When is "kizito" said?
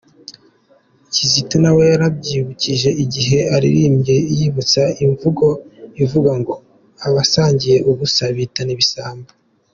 1.13-1.55